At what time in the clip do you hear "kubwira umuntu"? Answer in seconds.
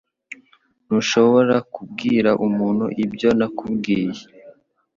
1.73-2.85